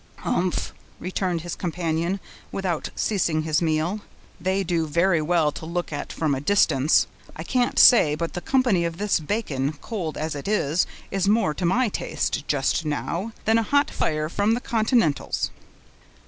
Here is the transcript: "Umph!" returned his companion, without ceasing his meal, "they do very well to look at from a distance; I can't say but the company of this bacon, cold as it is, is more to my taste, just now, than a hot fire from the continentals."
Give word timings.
"Umph!" 0.25 0.73
returned 0.99 1.41
his 1.41 1.55
companion, 1.55 2.19
without 2.51 2.89
ceasing 2.95 3.43
his 3.43 3.61
meal, 3.61 3.99
"they 4.39 4.63
do 4.63 4.87
very 4.87 5.21
well 5.21 5.51
to 5.51 5.63
look 5.67 5.93
at 5.93 6.11
from 6.11 6.33
a 6.33 6.41
distance; 6.41 7.05
I 7.35 7.43
can't 7.43 7.77
say 7.77 8.15
but 8.15 8.33
the 8.33 8.41
company 8.41 8.83
of 8.83 8.97
this 8.97 9.19
bacon, 9.19 9.73
cold 9.73 10.17
as 10.17 10.33
it 10.33 10.47
is, 10.47 10.87
is 11.11 11.27
more 11.27 11.53
to 11.53 11.65
my 11.67 11.87
taste, 11.87 12.47
just 12.47 12.83
now, 12.83 13.33
than 13.45 13.59
a 13.59 13.69
hot 13.69 13.91
fire 13.91 14.27
from 14.27 14.55
the 14.55 14.59
continentals." 14.59 15.51